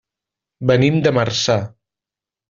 Venim 0.71 0.97
de 1.07 1.11
Marçà. 1.17 1.59